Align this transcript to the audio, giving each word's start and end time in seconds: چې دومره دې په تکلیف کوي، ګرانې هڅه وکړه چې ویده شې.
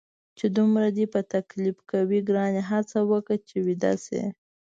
چې 0.37 0.45
دومره 0.57 0.87
دې 0.97 1.05
په 1.13 1.19
تکلیف 1.33 1.77
کوي، 1.91 2.19
ګرانې 2.29 2.61
هڅه 2.71 2.99
وکړه 3.11 3.37
چې 3.47 3.57
ویده 3.65 3.93
شې. 4.05 4.23